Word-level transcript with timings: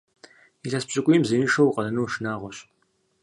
Илъэс 0.65 0.85
пщыкӀуийм 0.87 1.23
зеиншэу 1.29 1.67
укъэнэну 1.69 2.11
шынагъуэщ. 2.11 2.57